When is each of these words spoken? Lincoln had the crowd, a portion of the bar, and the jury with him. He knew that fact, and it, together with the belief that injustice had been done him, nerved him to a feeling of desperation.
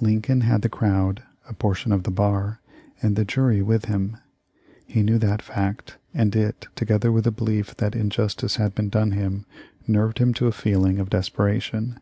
Lincoln 0.00 0.42
had 0.42 0.62
the 0.62 0.68
crowd, 0.68 1.24
a 1.48 1.52
portion 1.52 1.90
of 1.90 2.04
the 2.04 2.12
bar, 2.12 2.60
and 3.02 3.16
the 3.16 3.24
jury 3.24 3.60
with 3.60 3.86
him. 3.86 4.16
He 4.86 5.02
knew 5.02 5.18
that 5.18 5.42
fact, 5.42 5.98
and 6.14 6.36
it, 6.36 6.68
together 6.76 7.10
with 7.10 7.24
the 7.24 7.32
belief 7.32 7.76
that 7.78 7.96
injustice 7.96 8.54
had 8.54 8.76
been 8.76 8.88
done 8.88 9.10
him, 9.10 9.46
nerved 9.88 10.18
him 10.18 10.32
to 10.34 10.46
a 10.46 10.52
feeling 10.52 11.00
of 11.00 11.10
desperation. 11.10 11.98